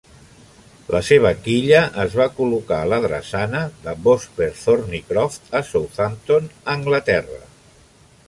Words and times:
La 0.93 1.01
seva 1.09 1.31
quilla 1.47 1.81
es 2.03 2.15
va 2.21 2.25
col·locar 2.37 2.79
a 2.85 2.87
la 2.93 2.99
drassana 3.03 3.61
de 3.83 3.93
Vosper 4.07 4.49
Thornycroft 4.63 5.55
a 5.59 5.63
Southampton, 5.69 6.49
Anglaterra. 6.77 7.39